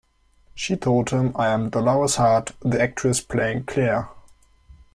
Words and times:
She 0.55 0.77
told 0.77 1.11
him 1.11 1.31
I 1.35 1.49
am 1.49 1.69
Dolores 1.69 2.15
Hart, 2.15 2.53
the 2.61 2.81
actress 2.81 3.21
playing 3.21 3.65
Clare. 3.65 4.09